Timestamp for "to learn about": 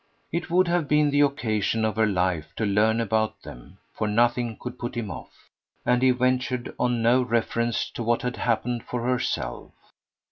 2.55-3.43